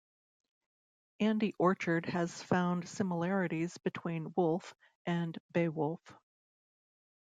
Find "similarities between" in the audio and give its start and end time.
2.89-4.33